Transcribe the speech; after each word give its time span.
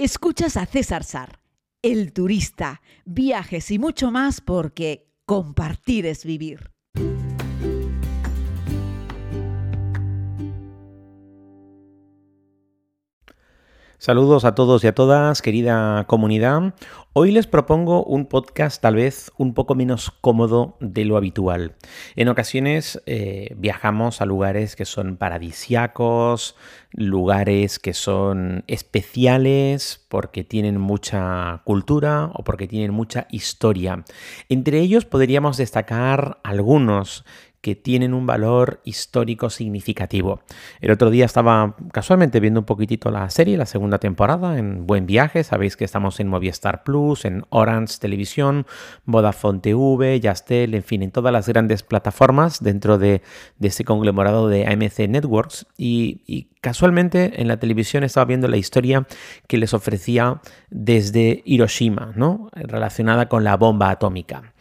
Escuchas 0.00 0.56
a 0.56 0.64
César 0.64 1.02
Sar, 1.02 1.40
el 1.82 2.12
turista, 2.12 2.82
viajes 3.04 3.72
y 3.72 3.80
mucho 3.80 4.12
más 4.12 4.40
porque 4.40 5.10
compartir 5.26 6.06
es 6.06 6.24
vivir. 6.24 6.70
Saludos 14.00 14.44
a 14.44 14.54
todos 14.54 14.84
y 14.84 14.86
a 14.86 14.94
todas, 14.94 15.42
querida 15.42 16.04
comunidad. 16.06 16.72
Hoy 17.14 17.32
les 17.32 17.48
propongo 17.48 18.04
un 18.04 18.26
podcast 18.26 18.80
tal 18.80 18.94
vez 18.94 19.32
un 19.38 19.54
poco 19.54 19.74
menos 19.74 20.12
cómodo 20.20 20.76
de 20.78 21.04
lo 21.04 21.16
habitual. 21.16 21.74
En 22.14 22.28
ocasiones 22.28 23.02
eh, 23.06 23.56
viajamos 23.56 24.20
a 24.20 24.24
lugares 24.24 24.76
que 24.76 24.84
son 24.84 25.16
paradisiacos, 25.16 26.54
lugares 26.92 27.78
que 27.78 27.92
son 27.92 28.64
especiales 28.66 30.04
porque 30.08 30.44
tienen 30.44 30.80
mucha 30.80 31.60
cultura 31.64 32.30
o 32.34 32.44
porque 32.44 32.66
tienen 32.66 32.92
mucha 32.92 33.26
historia. 33.30 34.04
Entre 34.48 34.80
ellos 34.80 35.04
podríamos 35.04 35.56
destacar 35.56 36.38
algunos 36.42 37.24
que 37.60 37.74
tienen 37.74 38.14
un 38.14 38.26
valor 38.26 38.80
histórico 38.84 39.50
significativo. 39.50 40.40
El 40.80 40.92
otro 40.92 41.10
día 41.10 41.24
estaba 41.24 41.74
casualmente 41.92 42.40
viendo 42.40 42.60
un 42.60 42.66
poquitito 42.66 43.10
la 43.10 43.28
serie, 43.30 43.56
la 43.56 43.66
segunda 43.66 43.98
temporada, 43.98 44.58
en 44.58 44.86
Buen 44.86 45.06
Viaje. 45.06 45.42
Sabéis 45.42 45.76
que 45.76 45.84
estamos 45.84 46.20
en 46.20 46.28
Movistar 46.28 46.84
Plus, 46.84 47.24
en 47.24 47.44
Orange 47.48 47.98
Televisión, 47.98 48.66
Vodafone 49.04 49.58
TV, 49.58 50.20
Yastel, 50.20 50.74
en 50.74 50.84
fin, 50.84 51.02
en 51.02 51.10
todas 51.10 51.32
las 51.32 51.48
grandes 51.48 51.82
plataformas 51.82 52.62
dentro 52.62 52.96
de, 52.96 53.22
de 53.58 53.68
este 53.68 53.84
conglomerado 53.84 54.48
de 54.48 54.66
AMC 54.66 55.08
Networks. 55.08 55.66
Y, 55.76 56.22
y 56.26 56.48
casualmente 56.78 57.42
en 57.42 57.48
la 57.48 57.56
televisión 57.56 58.04
estaba 58.04 58.26
viendo 58.26 58.46
la 58.46 58.56
historia 58.56 59.04
que 59.48 59.58
les 59.58 59.74
ofrecía 59.74 60.40
desde 60.70 61.42
Hiroshima, 61.44 62.12
¿no? 62.14 62.50
relacionada 62.52 63.28
con 63.28 63.42
la 63.42 63.56
bomba 63.56 63.90
atómica. 63.90 64.54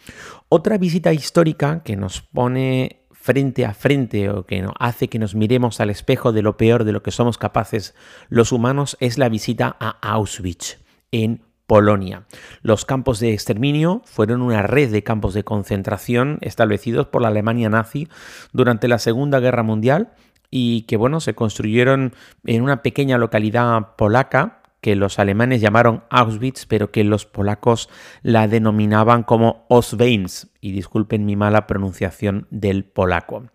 Otra 0.50 0.80
visita 0.80 1.14
histórica 1.14 1.84
que 1.84 1.95
nos 1.95 2.22
pone 2.22 3.04
frente 3.12 3.68
a 3.68 3.76
frente 3.76 4.32
o 4.32 4.48
que 4.48 4.66
hace 4.80 5.10
que 5.10 5.20
nos 5.20 5.36
miremos 5.36 5.80
al 5.80 5.92
espejo 5.92 6.32
de 6.32 6.42
lo 6.42 6.58
peor 6.58 6.86
de 6.86 6.92
lo 6.92 7.04
que 7.04 7.12
somos 7.12 7.38
capaces 7.38 7.94
los 8.30 8.52
humanos 8.52 8.98
es 9.00 9.20
la 9.20 9.30
visita 9.30 9.78
a 9.80 10.00
Auschwitz 10.02 10.80
en 11.12 11.44
Polonia. 11.68 12.26
Los 12.64 12.86
campos 12.86 13.20
de 13.20 13.32
exterminio 13.32 14.02
fueron 14.06 14.42
una 14.42 14.64
red 14.64 14.92
de 14.92 15.04
campos 15.04 15.36
de 15.36 15.44
concentración 15.44 16.40
establecidos 16.42 17.06
por 17.06 17.22
la 17.22 17.28
Alemania 17.28 17.70
nazi 17.70 18.08
durante 18.54 18.88
la 18.88 18.98
Segunda 18.98 19.40
Guerra 19.40 19.62
Mundial 19.62 20.14
y 20.50 20.84
que 20.84 20.98
bueno, 20.98 21.20
se 21.20 21.36
construyeron 21.36 22.14
en 22.45 22.62
una 22.62 22.81
pequeña 22.81 23.17
localidad 23.17 23.95
polaca 23.95 24.62
que 24.81 24.95
los 24.95 25.20
alemanes 25.20 25.59
llamaron 25.59 26.04
Auschwitz, 26.09 26.66
pero 26.66 26.92
que 26.92 27.04
los 27.04 27.26
polacos 27.26 27.89
la 28.22 28.48
denominaban 28.48 29.23
como 29.23 29.66
Osweins, 29.70 30.48
y 30.68 30.72
disculpen 30.73 31.26
mi 31.26 31.38
mala 31.38 31.66
pronunciación 31.66 32.46
del 32.50 32.84
polaco. 32.84 33.46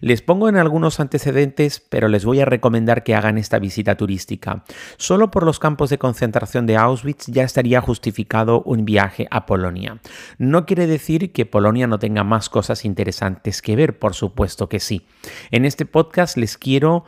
Les 0.00 0.22
pongo 0.22 0.48
en 0.48 0.56
algunos 0.56 1.00
antecedentes, 1.00 1.80
pero 1.80 2.08
les 2.08 2.24
voy 2.24 2.40
a 2.40 2.46
recomendar 2.46 3.04
que 3.04 3.14
hagan 3.14 3.36
esta 3.36 3.58
visita 3.58 3.96
turística. 3.96 4.64
Solo 4.96 5.30
por 5.30 5.44
los 5.44 5.58
campos 5.58 5.90
de 5.90 5.98
concentración 5.98 6.66
de 6.66 6.78
Auschwitz 6.78 7.26
ya 7.26 7.42
estaría 7.42 7.82
justificado 7.82 8.62
un 8.62 8.86
viaje 8.86 9.28
a 9.30 9.44
Polonia. 9.44 10.00
No 10.38 10.64
quiere 10.64 10.86
decir 10.86 11.32
que 11.32 11.44
Polonia 11.44 11.86
no 11.86 11.98
tenga 11.98 12.24
más 12.24 12.48
cosas 12.48 12.86
interesantes 12.86 13.60
que 13.60 13.76
ver, 13.76 13.98
por 13.98 14.14
supuesto 14.14 14.70
que 14.70 14.80
sí. 14.80 15.06
En 15.50 15.66
este 15.66 15.84
podcast 15.84 16.38
les 16.38 16.56
quiero 16.56 17.04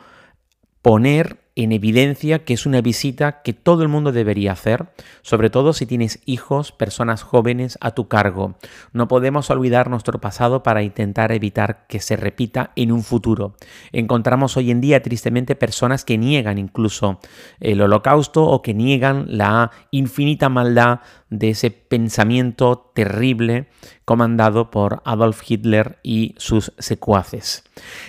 poner 0.83 1.44
en 1.55 1.71
evidencia 1.71 2.43
que 2.43 2.53
es 2.53 2.65
una 2.65 2.81
visita 2.81 3.41
que 3.41 3.53
todo 3.53 3.81
el 3.81 3.87
mundo 3.87 4.11
debería 4.11 4.51
hacer, 4.51 4.87
sobre 5.21 5.49
todo 5.49 5.71
si 5.71 5.85
tienes 5.85 6.19
hijos, 6.25 6.73
personas 6.73 7.23
jóvenes 7.23 7.77
a 7.81 7.91
tu 7.91 8.09
cargo. 8.09 8.55
No 8.91 9.07
podemos 9.07 9.49
olvidar 9.49 9.89
nuestro 9.89 10.19
pasado 10.19 10.63
para 10.63 10.83
intentar 10.83 11.31
evitar 11.31 11.87
que 11.87 12.01
se 12.01 12.17
repita 12.17 12.71
en 12.75 12.91
un 12.91 13.03
futuro. 13.03 13.55
Encontramos 13.93 14.57
hoy 14.57 14.69
en 14.69 14.81
día 14.81 15.01
tristemente 15.01 15.55
personas 15.55 16.03
que 16.03 16.17
niegan 16.17 16.57
incluso 16.57 17.19
el 17.61 17.81
holocausto 17.81 18.43
o 18.43 18.61
que 18.61 18.73
niegan 18.73 19.25
la 19.29 19.71
infinita 19.91 20.49
maldad 20.49 20.99
de 21.37 21.49
ese 21.49 21.71
pensamiento 21.71 22.91
terrible 22.93 23.67
comandado 24.05 24.71
por 24.71 25.01
Adolf 25.05 25.41
Hitler 25.47 25.99
y 26.03 26.35
sus 26.37 26.73
secuaces. 26.77 27.63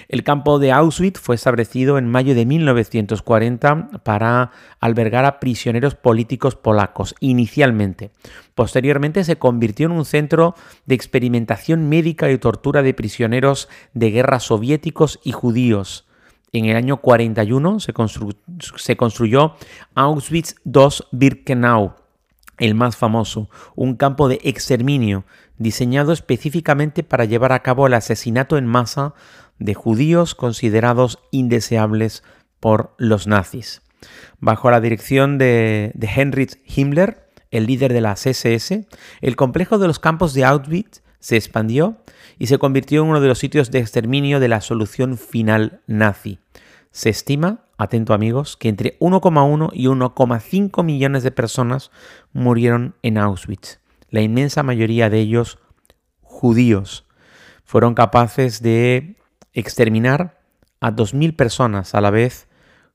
El 0.09 0.23
campo 0.23 0.59
de 0.59 0.73
Auschwitz 0.73 1.21
fue 1.21 1.35
establecido 1.35 1.99
en 1.99 2.09
mayo 2.09 2.35
de 2.35 2.47
1940 2.47 4.03
para 4.05 4.51
albergar 4.81 5.25
a 5.25 5.41
prisioneros 5.41 5.95
políticos 5.95 6.55
polacos 6.55 7.15
inicialmente. 7.21 8.11
Posteriormente 8.55 9.25
se 9.25 9.37
convirtió 9.37 9.87
en 9.87 9.93
un 9.93 10.05
centro 10.05 10.55
de 10.87 10.95
experimentación 10.95 11.89
médica 11.89 12.31
y 12.31 12.39
tortura 12.39 12.83
de 12.83 12.95
prisioneros 12.95 13.69
de 13.95 14.11
guerra 14.11 14.41
soviéticos 14.41 15.21
y 15.25 15.33
judíos. 15.33 16.07
En 16.53 16.65
el 16.67 16.77
año 16.77 16.99
41 16.99 17.81
se, 17.81 17.93
construyó 18.97 19.55
Auschwitz 19.95 20.55
II-Birkenau, 20.65 21.95
el 22.59 22.75
más 22.75 22.97
famoso, 22.97 23.51
un 23.75 23.97
campo 23.97 24.29
de 24.29 24.41
exterminio 24.43 25.25
diseñado 25.59 26.13
específicamente 26.13 27.03
para 27.03 27.25
llevar 27.25 27.53
a 27.53 27.63
cabo 27.63 27.87
el 27.87 27.95
asesinato 27.95 28.59
en 28.59 28.67
masa 28.67 29.15
de 29.59 29.75
judíos 29.75 30.35
considerados 30.35 31.19
indeseables 31.31 32.23
por 32.61 32.95
los 32.99 33.27
nazis. 33.27 33.83
Bajo 34.39 34.71
la 34.71 34.81
dirección 34.81 35.39
de, 35.39 35.93
Heinrich 36.01 36.59
Himmler, 36.67 37.29
el 37.51 37.67
líder 37.67 37.93
de 37.93 38.01
las 38.01 38.27
SS, 38.27 38.87
el 39.21 39.37
complejo 39.37 39.79
de 39.79 39.87
los 39.87 39.99
campos 39.99 40.35
de 40.35 40.45
Auschwitz 40.45 41.03
se 41.21 41.37
expandió 41.37 41.97
y 42.39 42.49
se 42.49 42.59
convirtió 42.59 43.03
en 43.03 43.09
uno 43.09 43.21
de 43.21 43.29
los 43.29 43.39
sitios 43.39 43.71
de 43.71 43.79
exterminio 43.79 44.41
de 44.41 44.49
la 44.49 44.61
solución 44.61 45.17
final 45.17 45.81
nazi. 45.87 46.39
Se 46.91 47.09
estima, 47.09 47.66
atento 47.77 48.15
amigos, 48.15 48.57
que 48.57 48.69
entre 48.69 48.99
1,1 48.99 49.71
y 49.73 49.87
1,5 49.87 50.85
millones 50.85 51.23
de 51.23 51.31
personas 51.31 51.91
murieron 52.33 52.95
en 53.03 53.19
Auschwitz, 53.19 53.81
la 54.11 54.21
inmensa 54.23 54.63
mayoría 54.63 55.11
de 55.11 55.21
ellos 55.21 55.59
judíos. 56.23 57.07
Fueron 57.65 57.95
capaces 57.95 58.63
de 58.63 59.17
exterminar 59.53 60.41
a 60.81 60.93
2.000 60.93 61.35
personas 61.35 61.95
a 61.95 62.01
la 62.01 62.11
vez 62.11 62.49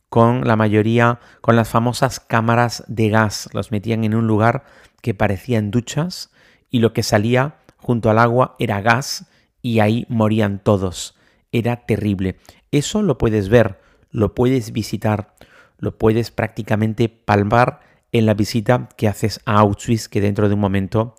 con 0.10 0.46
la 0.46 0.56
mayoría, 0.56 1.20
con 1.42 1.56
las 1.56 1.70
famosas 1.70 2.20
cámaras 2.20 2.84
de 2.88 3.10
gas. 3.10 3.50
Los 3.54 3.72
metían 3.72 4.04
en 4.04 4.14
un 4.14 4.28
lugar 4.28 4.66
que 5.02 5.14
parecían 5.14 5.72
duchas 5.72 6.32
y 6.70 6.80
lo 6.80 6.94
que 6.94 7.04
salía 7.04 7.56
junto 7.78 8.10
al 8.10 8.20
agua 8.20 8.56
era 8.60 8.82
gas 8.82 9.28
y 9.62 9.80
ahí 9.80 10.06
morían 10.10 10.60
todos. 10.60 11.16
Era 11.52 11.86
terrible. 11.86 12.38
Eso 12.72 13.02
lo 13.02 13.18
puedes 13.18 13.50
ver 13.50 13.80
lo 14.12 14.36
puedes 14.36 14.72
visitar, 14.72 15.36
lo 15.78 15.98
puedes 15.98 16.32
prácticamente 16.32 17.10
palmar 17.10 17.80
en 18.12 18.26
la 18.26 18.34
visita 18.34 18.90
que 18.98 19.08
haces 19.08 19.40
a 19.46 19.60
Auschwitz, 19.60 20.08
que 20.08 20.22
dentro 20.22 20.48
de 20.48 20.56
un 20.56 20.60
momento 20.60 21.16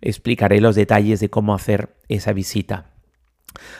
explicaré 0.00 0.60
los 0.60 0.76
detalles 0.76 1.20
de 1.20 1.28
cómo 1.28 1.54
hacer 1.54 1.96
esa 2.08 2.32
visita. 2.32 2.95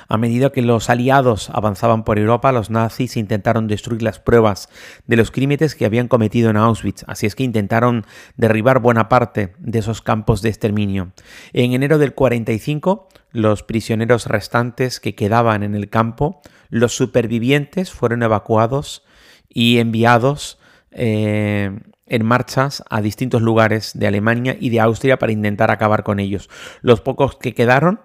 A 0.09 0.17
medida 0.17 0.51
que 0.51 0.63
los 0.63 0.91
aliados 0.91 1.51
avanzaban 1.51 2.05
por 2.05 2.19
Europa, 2.19 2.53
los 2.53 2.71
nazis 2.71 3.17
intentaron 3.17 3.67
destruir 3.67 4.03
las 4.03 4.19
pruebas 4.19 4.69
de 5.07 5.17
los 5.17 5.31
crímenes 5.31 5.75
que 5.75 5.85
habían 5.85 6.09
cometido 6.09 6.51
en 6.51 6.57
Auschwitz, 6.57 7.05
así 7.07 7.27
es 7.27 7.35
que 7.35 7.45
intentaron 7.45 8.05
derribar 8.37 8.81
buena 8.81 9.09
parte 9.09 9.55
de 9.59 9.79
esos 9.79 10.03
campos 10.03 10.43
de 10.43 10.49
exterminio. 10.49 11.13
En 11.53 11.73
enero 11.73 11.99
del 11.99 12.15
45, 12.15 13.09
los 13.33 13.63
prisioneros 13.63 14.27
restantes 14.27 15.01
que 15.01 15.15
quedaban 15.15 15.63
en 15.63 15.75
el 15.75 15.91
campo, 15.91 16.41
los 16.71 16.97
supervivientes, 16.97 17.93
fueron 17.93 18.23
evacuados 18.23 19.05
y 19.49 19.79
enviados 19.79 20.59
eh, 20.91 21.79
en 22.07 22.25
marchas 22.25 22.83
a 22.89 23.01
distintos 23.01 23.43
lugares 23.43 23.93
de 23.95 24.07
Alemania 24.07 24.57
y 24.59 24.71
de 24.71 24.81
Austria 24.81 25.19
para 25.19 25.33
intentar 25.33 25.71
acabar 25.71 26.03
con 26.03 26.21
ellos. 26.21 26.49
Los 26.81 27.01
pocos 27.01 27.37
que 27.37 27.55
quedaron 27.55 28.01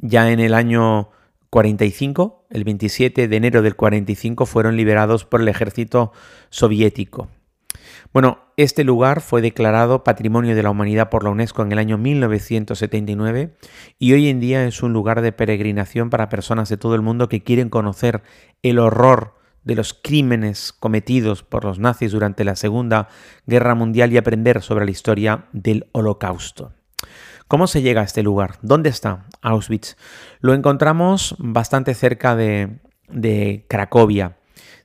ya 0.00 0.30
en 0.30 0.40
el 0.40 0.54
año 0.54 1.10
45, 1.50 2.46
el 2.50 2.64
27 2.64 3.28
de 3.28 3.36
enero 3.36 3.62
del 3.62 3.76
45, 3.76 4.46
fueron 4.46 4.76
liberados 4.76 5.24
por 5.24 5.40
el 5.40 5.48
ejército 5.48 6.12
soviético. 6.48 7.28
Bueno, 8.12 8.38
este 8.56 8.82
lugar 8.82 9.20
fue 9.20 9.40
declarado 9.40 10.02
Patrimonio 10.02 10.56
de 10.56 10.62
la 10.62 10.70
Humanidad 10.70 11.10
por 11.10 11.22
la 11.22 11.30
UNESCO 11.30 11.62
en 11.62 11.72
el 11.72 11.78
año 11.78 11.98
1979 11.98 13.54
y 13.98 14.12
hoy 14.12 14.28
en 14.28 14.40
día 14.40 14.66
es 14.66 14.82
un 14.82 14.92
lugar 14.92 15.22
de 15.22 15.32
peregrinación 15.32 16.10
para 16.10 16.28
personas 16.28 16.68
de 16.68 16.76
todo 16.76 16.94
el 16.94 17.02
mundo 17.02 17.28
que 17.28 17.42
quieren 17.42 17.68
conocer 17.68 18.22
el 18.62 18.78
horror 18.78 19.34
de 19.62 19.76
los 19.76 19.94
crímenes 19.94 20.72
cometidos 20.72 21.42
por 21.42 21.64
los 21.64 21.78
nazis 21.78 22.12
durante 22.12 22.44
la 22.44 22.56
Segunda 22.56 23.08
Guerra 23.46 23.74
Mundial 23.74 24.12
y 24.12 24.16
aprender 24.16 24.62
sobre 24.62 24.86
la 24.86 24.90
historia 24.90 25.44
del 25.52 25.86
Holocausto. 25.92 26.72
¿Cómo 27.50 27.66
se 27.66 27.82
llega 27.82 28.02
a 28.02 28.04
este 28.04 28.22
lugar? 28.22 28.58
¿Dónde 28.62 28.90
está 28.90 29.26
Auschwitz? 29.42 29.96
Lo 30.38 30.54
encontramos 30.54 31.34
bastante 31.40 31.94
cerca 31.94 32.36
de, 32.36 33.64
Cracovia. 33.68 34.36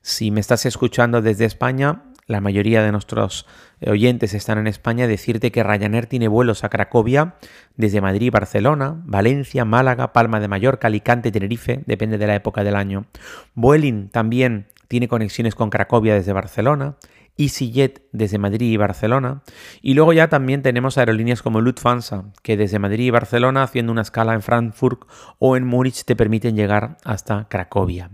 Si 0.02 0.32
me 0.32 0.40
estás 0.40 0.66
escuchando 0.66 1.22
desde 1.22 1.46
España, 1.46 2.06
la 2.26 2.42
mayoría 2.42 2.82
de 2.82 2.92
nuestros 2.92 3.46
oyentes 3.86 4.34
están 4.34 4.58
en 4.58 4.66
España, 4.66 5.06
decirte 5.06 5.52
que 5.52 5.62
Ryanair 5.62 6.08
tiene 6.08 6.28
vuelos 6.28 6.64
a 6.64 6.70
Cracovia 6.70 7.36
desde 7.78 8.02
Madrid, 8.02 8.32
Barcelona, 8.32 9.00
Valencia, 9.06 9.64
Málaga, 9.64 10.12
Palma 10.12 10.40
de 10.40 10.48
Mallorca, 10.48 10.88
Alicante, 10.88 11.32
Tenerife, 11.32 11.84
depende 11.86 12.18
de 12.18 12.26
la 12.26 12.34
época 12.34 12.64
del 12.64 12.78
año. 12.78 13.06
Vueling 13.54 14.10
también 14.10 14.70
tiene 14.88 15.08
conexiones 15.08 15.54
con 15.54 15.70
Cracovia 15.70 16.16
desde 16.16 16.34
Barcelona. 16.34 16.96
EasyJet 17.38 18.04
desde 18.12 18.38
Madrid 18.38 18.72
y 18.72 18.78
Barcelona. 18.78 19.44
Y 19.82 19.94
luego 19.94 20.14
ya 20.14 20.30
también 20.30 20.62
tenemos 20.62 20.98
aerolíneas 20.98 21.42
como 21.42 21.62
Lufthansa, 21.62 22.32
que 22.44 22.58
desde 22.58 22.80
Madrid 22.80 23.06
y 23.06 23.10
Barcelona, 23.12 23.64
haciendo 23.64 23.92
una 23.92 24.02
escala 24.02 24.34
en 24.34 24.42
Frankfurt 24.42 25.02
o 25.40 25.58
en 25.58 25.66
Múnich, 25.66 26.04
te 26.06 26.16
permiten 26.16 26.56
llegar 26.56 26.98
hasta 27.04 27.48
Cracovia. 27.50 28.12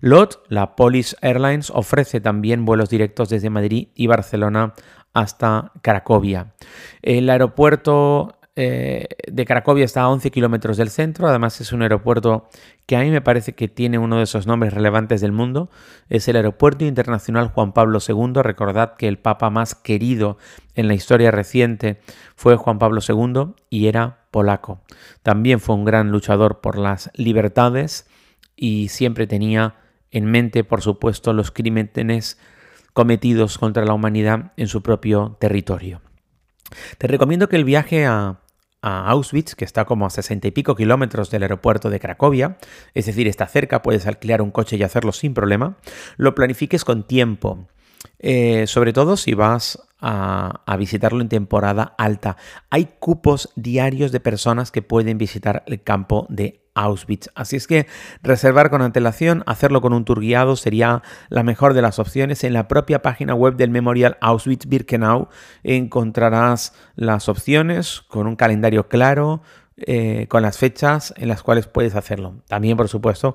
LOT, 0.00 0.42
la 0.48 0.76
Polish 0.76 1.14
Airlines, 1.20 1.70
ofrece 1.70 2.20
también 2.20 2.64
vuelos 2.64 2.90
directos 2.90 3.28
desde 3.28 3.50
Madrid 3.50 3.88
y 3.94 4.06
Barcelona 4.06 4.74
hasta 5.12 5.72
Cracovia. 5.82 6.54
El 7.02 7.28
aeropuerto 7.30 8.39
eh, 8.62 9.06
de 9.26 9.46
Cracovia 9.46 9.86
está 9.86 10.02
a 10.02 10.10
11 10.10 10.30
kilómetros 10.30 10.76
del 10.76 10.90
centro, 10.90 11.26
además 11.26 11.58
es 11.62 11.72
un 11.72 11.80
aeropuerto 11.80 12.46
que 12.84 12.94
a 12.94 13.00
mí 13.00 13.10
me 13.10 13.22
parece 13.22 13.54
que 13.54 13.68
tiene 13.68 13.96
uno 13.96 14.18
de 14.18 14.24
esos 14.24 14.46
nombres 14.46 14.74
relevantes 14.74 15.22
del 15.22 15.32
mundo. 15.32 15.70
Es 16.10 16.28
el 16.28 16.36
Aeropuerto 16.36 16.84
Internacional 16.84 17.48
Juan 17.48 17.72
Pablo 17.72 18.00
II. 18.06 18.42
Recordad 18.42 18.96
que 18.96 19.08
el 19.08 19.18
papa 19.18 19.48
más 19.48 19.74
querido 19.74 20.36
en 20.74 20.88
la 20.88 20.94
historia 20.94 21.30
reciente 21.30 22.02
fue 22.36 22.56
Juan 22.56 22.78
Pablo 22.78 23.00
II 23.00 23.54
y 23.70 23.86
era 23.86 24.26
polaco. 24.30 24.82
También 25.22 25.58
fue 25.58 25.74
un 25.74 25.86
gran 25.86 26.10
luchador 26.10 26.60
por 26.60 26.76
las 26.76 27.10
libertades 27.14 28.06
y 28.56 28.88
siempre 28.88 29.26
tenía 29.26 29.76
en 30.10 30.26
mente, 30.26 30.64
por 30.64 30.82
supuesto, 30.82 31.32
los 31.32 31.50
crímenes 31.50 32.38
cometidos 32.92 33.56
contra 33.56 33.86
la 33.86 33.94
humanidad 33.94 34.52
en 34.58 34.68
su 34.68 34.82
propio 34.82 35.38
territorio. 35.40 36.02
Te 36.98 37.06
recomiendo 37.06 37.48
que 37.48 37.56
el 37.56 37.64
viaje 37.64 38.04
a, 38.06 38.39
a 38.82 39.08
Auschwitz, 39.10 39.54
que 39.54 39.64
está 39.64 39.84
como 39.84 40.06
a 40.06 40.10
sesenta 40.10 40.48
y 40.48 40.50
pico 40.50 40.74
kilómetros 40.74 41.30
del 41.30 41.42
aeropuerto 41.42 41.90
de 41.90 42.00
Cracovia, 42.00 42.56
es 42.94 43.06
decir, 43.06 43.26
está 43.28 43.46
cerca, 43.46 43.82
puedes 43.82 44.06
alquilar 44.06 44.42
un 44.42 44.50
coche 44.50 44.76
y 44.76 44.82
hacerlo 44.82 45.12
sin 45.12 45.34
problema, 45.34 45.76
lo 46.16 46.34
planifiques 46.34 46.84
con 46.84 47.04
tiempo. 47.04 47.66
Eh, 48.18 48.66
sobre 48.66 48.94
todo 48.94 49.16
si 49.18 49.34
vas 49.34 49.78
a, 49.98 50.62
a, 50.64 50.76
visitarlo 50.76 51.20
en 51.20 51.28
temporada 51.28 51.94
alta. 51.98 52.38
Hay 52.70 52.88
cupos 52.98 53.50
diarios 53.56 54.10
de 54.10 54.20
personas 54.20 54.70
que 54.70 54.80
pueden 54.80 55.18
visitar 55.18 55.62
el 55.66 55.82
campo 55.82 56.26
de 56.30 56.59
Auschwitz. 56.74 57.28
Así 57.34 57.56
es 57.56 57.66
que 57.66 57.86
reservar 58.22 58.70
con 58.70 58.82
antelación, 58.82 59.42
hacerlo 59.46 59.80
con 59.80 59.92
un 59.92 60.04
tour 60.04 60.20
guiado 60.20 60.56
sería 60.56 61.02
la 61.28 61.42
mejor 61.42 61.74
de 61.74 61.82
las 61.82 61.98
opciones. 61.98 62.44
En 62.44 62.52
la 62.52 62.68
propia 62.68 63.02
página 63.02 63.34
web 63.34 63.56
del 63.56 63.70
Memorial 63.70 64.18
Auschwitz-Birkenau 64.20 65.28
encontrarás 65.62 66.74
las 66.94 67.28
opciones 67.28 68.02
con 68.02 68.26
un 68.26 68.36
calendario 68.36 68.88
claro, 68.88 69.42
eh, 69.76 70.26
con 70.28 70.42
las 70.42 70.58
fechas 70.58 71.14
en 71.16 71.28
las 71.28 71.42
cuales 71.42 71.66
puedes 71.66 71.94
hacerlo. 71.94 72.42
También, 72.48 72.76
por 72.76 72.88
supuesto, 72.88 73.34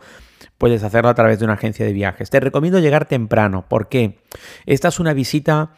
puedes 0.58 0.84
hacerlo 0.84 1.10
a 1.10 1.16
través 1.16 1.40
de 1.40 1.46
una 1.46 1.56
agencia 1.56 1.86
de 1.86 1.94
viajes. 1.94 2.30
Te 2.30 2.40
recomiendo 2.40 2.80
llegar 2.80 3.06
temprano 3.06 3.66
porque 3.68 4.20
esta 4.66 4.90
es 4.90 5.00
una 5.00 5.14
visita 5.14 5.74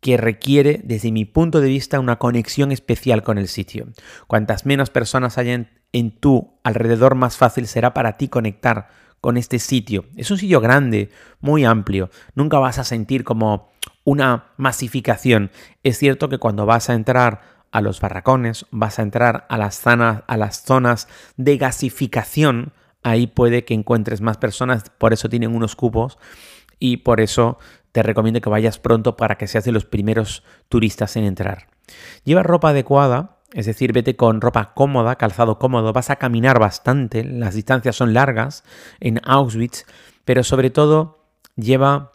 que 0.00 0.16
requiere, 0.16 0.80
desde 0.82 1.12
mi 1.12 1.24
punto 1.24 1.60
de 1.60 1.68
vista, 1.68 2.00
una 2.00 2.18
conexión 2.18 2.72
especial 2.72 3.22
con 3.22 3.38
el 3.38 3.46
sitio. 3.46 3.86
Cuantas 4.26 4.66
menos 4.66 4.90
personas 4.90 5.38
hayan 5.38 5.70
en 5.92 6.10
tu 6.10 6.58
alrededor, 6.64 7.14
más 7.14 7.36
fácil 7.36 7.66
será 7.66 7.94
para 7.94 8.16
ti 8.16 8.28
conectar 8.28 8.88
con 9.20 9.36
este 9.36 9.58
sitio. 9.58 10.06
Es 10.16 10.30
un 10.30 10.38
sitio 10.38 10.60
grande, 10.60 11.10
muy 11.40 11.64
amplio. 11.64 12.10
Nunca 12.34 12.58
vas 12.58 12.78
a 12.78 12.84
sentir 12.84 13.24
como 13.24 13.70
una 14.04 14.46
masificación. 14.56 15.50
Es 15.82 15.98
cierto 15.98 16.28
que 16.28 16.38
cuando 16.38 16.66
vas 16.66 16.90
a 16.90 16.94
entrar 16.94 17.40
a 17.70 17.80
los 17.80 18.00
barracones, 18.00 18.66
vas 18.70 18.98
a 18.98 19.02
entrar 19.02 19.46
a 19.48 19.56
las, 19.56 19.76
zonas, 19.76 21.08
de 21.36 21.56
gasificación, 21.56 22.72
ahí 23.02 23.26
puede 23.26 23.64
que 23.64 23.74
encuentres 23.74 24.20
más 24.20 24.36
personas, 24.36 24.84
por 24.98 25.12
eso 25.12 25.28
tienen 25.28 25.54
unos 25.54 25.74
cupos 25.74 26.18
y 26.78 26.98
por 26.98 27.20
eso 27.20 27.58
te 27.92 28.02
recomiendo 28.02 28.40
que 28.40 28.50
vayas 28.50 28.78
pronto 28.78 29.16
para 29.16 29.36
que 29.36 29.46
seas 29.46 29.64
de 29.64 29.72
los 29.72 29.84
primeros 29.84 30.42
turistas 30.68 31.16
en 31.16 31.24
entrar. 31.24 31.68
Lleva 32.24 32.42
ropa 32.42 32.70
adecuada, 32.70 33.38
es 33.52 33.66
decir, 33.66 33.92
vete 33.92 34.16
con 34.16 34.40
ropa 34.40 34.72
cómoda, 34.74 35.16
calzado 35.16 35.58
cómodo, 35.58 35.92
vas 35.92 36.10
a 36.10 36.16
caminar 36.16 36.58
bastante, 36.58 37.24
las 37.24 37.54
distancias 37.54 37.96
son 37.96 38.14
largas 38.14 38.64
en 39.00 39.20
Auschwitz, 39.24 39.84
pero 40.24 40.42
sobre 40.42 40.70
todo 40.70 41.26
lleva 41.56 42.12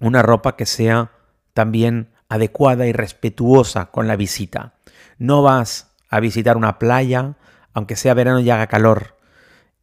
una 0.00 0.22
ropa 0.22 0.56
que 0.56 0.66
sea 0.66 1.10
también 1.52 2.10
adecuada 2.28 2.86
y 2.86 2.92
respetuosa 2.92 3.86
con 3.86 4.06
la 4.06 4.16
visita. 4.16 4.74
No 5.18 5.42
vas 5.42 5.96
a 6.08 6.20
visitar 6.20 6.56
una 6.56 6.78
playa, 6.78 7.34
aunque 7.72 7.96
sea 7.96 8.14
verano 8.14 8.40
y 8.40 8.50
haga 8.50 8.68
calor. 8.68 9.16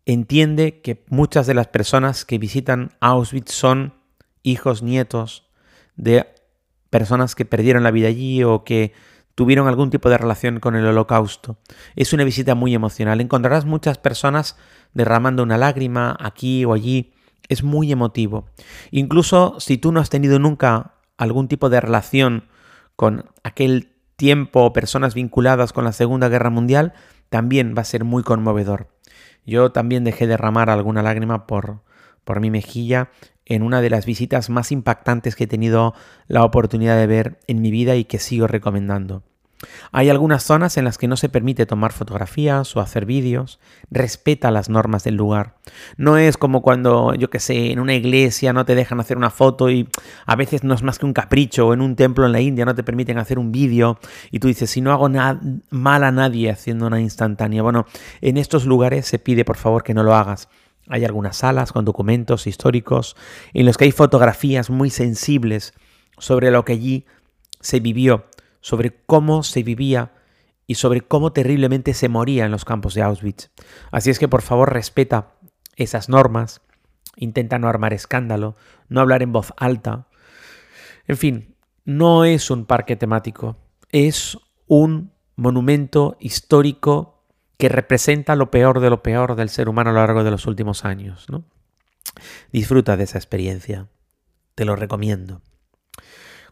Entiende 0.05 0.81
que 0.81 1.03
muchas 1.09 1.47
de 1.47 1.55
las 1.55 1.67
personas 1.67 2.25
que 2.25 2.37
visitan 2.37 2.91
Auschwitz 3.01 3.51
son 3.51 3.95
hijos, 4.43 4.83
nietos 4.83 5.49
de 5.95 6.27
personas 6.89 7.35
que 7.35 7.45
perdieron 7.45 7.83
la 7.83 7.91
vida 7.91 8.07
allí 8.07 8.43
o 8.43 8.63
que 8.63 8.93
tuvieron 9.35 9.67
algún 9.67 9.89
tipo 9.89 10.09
de 10.09 10.17
relación 10.17 10.59
con 10.59 10.75
el 10.75 10.85
holocausto. 10.85 11.57
Es 11.95 12.13
una 12.13 12.23
visita 12.23 12.55
muy 12.55 12.73
emocional. 12.73 13.21
Encontrarás 13.21 13.65
muchas 13.65 13.97
personas 13.97 14.57
derramando 14.93 15.43
una 15.43 15.57
lágrima 15.57 16.17
aquí 16.19 16.65
o 16.65 16.73
allí. 16.73 17.13
Es 17.47 17.63
muy 17.63 17.91
emotivo. 17.91 18.47
Incluso 18.91 19.59
si 19.59 19.77
tú 19.77 19.91
no 19.91 19.99
has 19.99 20.09
tenido 20.09 20.39
nunca 20.39 20.93
algún 21.17 21.47
tipo 21.47 21.69
de 21.69 21.81
relación 21.81 22.45
con 22.95 23.25
aquel 23.43 23.91
tiempo 24.15 24.61
o 24.61 24.73
personas 24.73 25.13
vinculadas 25.13 25.73
con 25.73 25.83
la 25.83 25.91
Segunda 25.91 26.29
Guerra 26.29 26.49
Mundial, 26.49 26.93
también 27.29 27.75
va 27.77 27.81
a 27.81 27.85
ser 27.85 28.05
muy 28.05 28.23
conmovedor. 28.23 28.87
Yo 29.45 29.71
también 29.71 30.03
dejé 30.03 30.27
derramar 30.27 30.69
alguna 30.69 31.03
lágrima 31.03 31.45
por, 31.45 31.81
por 32.23 32.39
mi 32.39 32.49
mejilla 32.49 33.09
en 33.45 33.63
una 33.63 33.81
de 33.81 33.89
las 33.89 34.05
visitas 34.05 34.49
más 34.49 34.71
impactantes 34.71 35.35
que 35.35 35.45
he 35.45 35.47
tenido 35.47 35.93
la 36.27 36.43
oportunidad 36.43 36.97
de 36.97 37.07
ver 37.07 37.39
en 37.47 37.61
mi 37.61 37.71
vida 37.71 37.95
y 37.95 38.05
que 38.05 38.19
sigo 38.19 38.47
recomendando. 38.47 39.23
Hay 39.91 40.09
algunas 40.09 40.43
zonas 40.43 40.77
en 40.77 40.85
las 40.85 40.97
que 40.97 41.07
no 41.07 41.15
se 41.17 41.29
permite 41.29 41.65
tomar 41.65 41.93
fotografías 41.93 42.75
o 42.75 42.81
hacer 42.81 43.05
vídeos. 43.05 43.59
Respeta 43.89 44.51
las 44.51 44.69
normas 44.69 45.03
del 45.03 45.15
lugar. 45.15 45.55
No 45.97 46.17
es 46.17 46.37
como 46.37 46.61
cuando, 46.61 47.13
yo 47.15 47.29
que 47.29 47.39
sé, 47.39 47.71
en 47.71 47.79
una 47.79 47.93
iglesia 47.93 48.53
no 48.53 48.65
te 48.65 48.75
dejan 48.75 48.99
hacer 48.99 49.17
una 49.17 49.29
foto 49.29 49.69
y 49.69 49.87
a 50.25 50.35
veces 50.35 50.63
no 50.63 50.73
es 50.73 50.83
más 50.83 50.99
que 50.99 51.05
un 51.05 51.13
capricho 51.13 51.67
o 51.67 51.73
en 51.73 51.81
un 51.81 51.95
templo 51.95 52.25
en 52.25 52.33
la 52.33 52.41
India 52.41 52.65
no 52.65 52.75
te 52.75 52.83
permiten 52.83 53.17
hacer 53.17 53.39
un 53.39 53.51
vídeo 53.51 53.97
y 54.31 54.39
tú 54.39 54.47
dices, 54.47 54.69
si 54.69 54.81
no 54.81 54.91
hago 54.91 55.09
mal 55.69 56.03
a 56.03 56.11
nadie 56.11 56.49
haciendo 56.49 56.87
una 56.87 56.99
instantánea. 56.99 57.61
Bueno, 57.61 57.85
en 58.21 58.37
estos 58.37 58.65
lugares 58.65 59.05
se 59.05 59.19
pide 59.19 59.45
por 59.45 59.57
favor 59.57 59.83
que 59.83 59.93
no 59.93 60.03
lo 60.03 60.15
hagas. 60.15 60.49
Hay 60.87 61.05
algunas 61.05 61.37
salas 61.37 61.71
con 61.71 61.85
documentos 61.85 62.47
históricos 62.47 63.15
en 63.53 63.65
los 63.65 63.77
que 63.77 63.85
hay 63.85 63.91
fotografías 63.91 64.69
muy 64.69 64.89
sensibles 64.89 65.73
sobre 66.17 66.51
lo 66.51 66.63
que 66.65 66.73
allí 66.73 67.05
se 67.59 67.79
vivió 67.79 68.25
sobre 68.65 68.95
cómo 69.05 69.43
se 69.43 69.61
vivía 69.61 70.11
y 70.65 70.73
sobre 70.73 71.01
cómo 71.01 71.31
terriblemente 71.31 71.93
se 71.93 72.09
moría 72.09 72.45
en 72.45 72.51
los 72.51 72.65
campos 72.65 72.95
de 72.95 73.03
Auschwitz. 73.03 73.51
Así 73.91 74.09
es 74.09 74.17
que 74.17 74.27
por 74.27 74.41
favor 74.41 74.73
respeta 74.73 75.35
esas 75.75 76.09
normas, 76.09 76.61
intenta 77.15 77.59
no 77.59 77.67
armar 77.67 77.93
escándalo, 77.93 78.55
no 78.89 79.01
hablar 79.01 79.21
en 79.21 79.31
voz 79.31 79.53
alta. 79.57 80.07
En 81.07 81.15
fin, 81.15 81.55
no 81.83 82.25
es 82.25 82.49
un 82.49 82.65
parque 82.65 82.95
temático, 82.95 83.55
es 83.91 84.35
un 84.65 85.11
monumento 85.35 86.17
histórico 86.19 87.14
que 87.57 87.69
representa 87.69 88.35
lo 88.35 88.51
peor 88.51 88.79
de 88.79 88.89
lo 88.89 89.01
peor 89.01 89.35
del 89.35 89.49
ser 89.49 89.69
humano 89.69 89.89
a 89.89 89.93
lo 89.93 89.99
largo 89.99 90.23
de 90.23 90.31
los 90.31 90.45
últimos 90.45 90.85
años. 90.85 91.27
¿no? 91.29 91.45
Disfruta 92.51 92.97
de 92.97 93.03
esa 93.03 93.17
experiencia, 93.17 93.87
te 94.55 94.65
lo 94.65 94.75
recomiendo. 94.75 95.41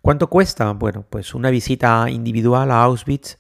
¿Cuánto 0.01 0.29
cuesta? 0.29 0.71
Bueno, 0.73 1.05
pues 1.09 1.33
una 1.33 1.49
visita 1.49 2.09
individual 2.09 2.71
a 2.71 2.83
Auschwitz, 2.83 3.37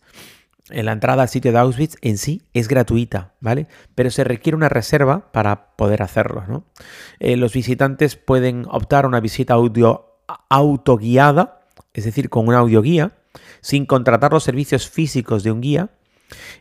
en 0.69 0.85
la 0.85 0.93
entrada 0.93 1.23
al 1.23 1.29
sitio 1.29 1.51
de 1.51 1.57
Auschwitz 1.57 1.97
en 2.01 2.17
sí 2.17 2.41
es 2.53 2.69
gratuita, 2.69 3.33
¿vale? 3.41 3.67
Pero 3.95 4.09
se 4.09 4.23
requiere 4.23 4.55
una 4.55 4.69
reserva 4.69 5.31
para 5.33 5.75
poder 5.75 6.01
hacerlo, 6.01 6.45
¿no? 6.47 6.65
Eh, 7.19 7.35
los 7.35 7.53
visitantes 7.53 8.15
pueden 8.15 8.65
optar 8.69 9.03
a 9.03 9.09
una 9.09 9.19
visita 9.19 9.55
audio, 9.55 10.21
autoguiada, 10.49 11.67
es 11.93 12.05
decir, 12.05 12.29
con 12.29 12.47
una 12.47 12.59
audioguía, 12.59 13.11
sin 13.59 13.85
contratar 13.85 14.31
los 14.31 14.45
servicios 14.45 14.89
físicos 14.89 15.43
de 15.43 15.51
un 15.51 15.59
guía, 15.59 15.89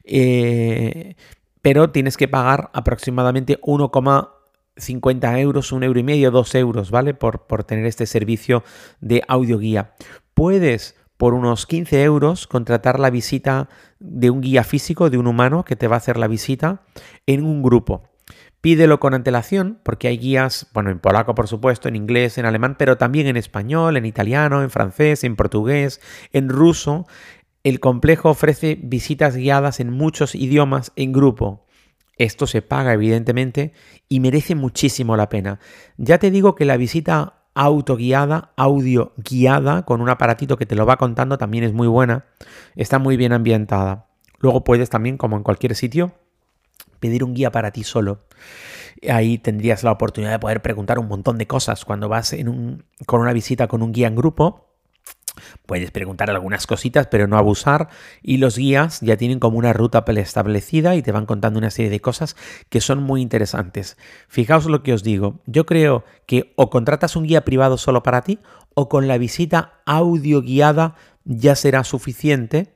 eh, 0.04 1.14
pero 1.62 1.90
tienes 1.90 2.16
que 2.16 2.28
pagar 2.28 2.71
aproximadamente 2.73 3.59
1, 3.62 3.90
50 4.76 5.40
euros, 5.40 5.73
un 5.73 5.83
euro 5.83 6.00
y 6.00 6.02
medio, 6.02 6.31
dos 6.31 6.54
euros, 6.54 6.90
¿vale? 6.90 7.14
Por, 7.14 7.47
por 7.47 7.64
tener 7.64 7.87
este 7.87 8.07
servicio 8.07 8.64
de 9.00 9.23
audioguía. 9.28 9.95
Puedes, 10.35 10.97
por 11.16 11.35
unos 11.35 11.66
15 11.66 12.02
euros, 12.02 12.47
contratar 12.47 12.99
la 12.99 13.11
visita 13.11 13.69
de 14.00 14.31
un 14.31 14.40
guía 14.40 14.64
físico, 14.64 15.11
de 15.11 15.19
un 15.19 15.26
humano 15.26 15.64
que 15.64 15.76
te 15.76 15.88
va 15.88 15.97
a 15.97 15.99
hacer 15.99 16.16
la 16.16 16.26
visita 16.26 16.83
en 17.26 17.45
un 17.45 17.62
grupo. 17.62 18.12
Pídelo 18.62 19.00
con 19.00 19.12
antelación, 19.12 19.81
porque 19.83 20.07
hay 20.07 20.19
guías, 20.19 20.69
bueno, 20.73 20.90
en 20.90 21.00
polaco 21.00 21.35
por 21.35 21.49
supuesto, 21.49 21.88
en 21.88 21.97
inglés, 21.97 22.38
en 22.38 22.47
alemán, 22.47 22.76
pero 22.78 22.97
también 22.97 23.26
en 23.26 23.37
español, 23.37 23.97
en 23.97 24.07
italiano, 24.07 24.62
en 24.62 24.71
francés, 24.71 25.25
en 25.25 25.35
portugués, 25.35 26.00
en 26.33 26.49
ruso. 26.49 27.07
El 27.64 27.78
complejo 27.78 28.31
ofrece 28.31 28.76
visitas 28.83 29.37
guiadas 29.37 29.78
en 29.78 29.90
muchos 29.90 30.35
idiomas 30.35 30.92
en 30.97 31.12
grupo. 31.12 31.64
Esto 32.19 32.47
se 32.47 32.61
paga 32.61 32.92
evidentemente 32.92 33.73
y 34.09 34.19
merece 34.19 34.54
muchísimo 34.54 35.16
la 35.16 35.28
pena. 35.28 35.61
Ya 35.97 36.19
te 36.19 36.31
digo 36.31 36.57
que 36.57 36.64
la 36.64 36.76
visita 36.76 37.45
autoguiada, 37.54 38.52
audio 38.57 39.12
guiada, 39.16 39.85
con 39.85 40.00
un 40.00 40.09
aparatito 40.09 40.57
que 40.57 40.66
te 40.66 40.75
lo 40.75 40.87
va 40.87 40.97
contando, 40.97 41.38
también 41.38 41.62
es 41.62 41.73
muy 41.73 41.87
buena. 41.87 42.26
Está 42.75 42.99
muy 42.99 43.16
bien 43.16 43.33
ambientada. 43.33 44.09
Luego 44.40 44.64
puedes 44.64 44.90
también, 44.90 45.16
como 45.16 45.37
en 45.37 45.45
cualquier 45.45 45.76
sitio, 45.76 46.12
pedir 46.99 47.23
un 47.23 47.35
guía 47.35 47.52
para 47.52 47.71
ti 47.71 47.85
solo. 47.85 48.26
Ahí 49.09 49.38
tendrías 49.38 49.85
la 49.85 49.92
oportunidad 49.92 50.33
de 50.33 50.38
poder 50.40 50.62
preguntar 50.62 50.99
un 50.99 51.07
montón 51.07 51.38
de 51.38 51.47
cosas 51.47 51.85
cuando 51.85 52.09
vas 52.09 52.35
con 53.07 53.21
una 53.21 53.33
visita 53.33 53.69
con 53.69 53.83
un 53.83 53.92
guía 53.92 54.09
en 54.09 54.16
grupo 54.16 54.72
Puedes 55.67 55.91
preguntar 55.91 56.31
algunas 56.31 56.67
cositas, 56.67 57.07
pero 57.07 57.27
no 57.27 57.39
abusar. 57.39 57.89
Y 58.23 58.37
los 58.37 58.57
guías 58.59 59.01
ya 59.01 59.17
tienen 59.17 59.39
como 59.39 59.59
una 59.59 59.73
ruta 59.73 60.05
establecida 60.17 60.95
y 60.95 61.03
te 61.03 61.12
van 61.12 61.27
contando 61.27 61.59
una 61.59 61.71
serie 61.71 61.91
de 61.91 62.01
cosas 62.01 62.37
que 62.69 62.81
son 62.81 63.03
muy 63.03 63.23
interesantes. 63.23 63.97
Fijaos 64.29 64.67
lo 64.67 64.83
que 64.83 64.93
os 64.93 65.03
digo. 65.03 65.41
Yo 65.47 65.67
creo 65.67 66.05
que 66.27 66.53
o 66.57 66.71
contratas 66.71 67.17
un 67.17 67.25
guía 67.25 67.45
privado 67.45 67.79
solo 67.79 68.03
para 68.03 68.23
ti 68.23 68.39
o 68.75 68.89
con 68.89 69.09
la 69.09 69.19
visita 69.19 69.81
audio 69.87 70.43
guiada 70.43 70.97
ya 71.25 71.57
será 71.57 71.85
suficiente. 71.85 72.73